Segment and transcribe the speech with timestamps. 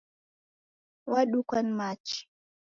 [1.05, 2.27] Wadukwa ni machi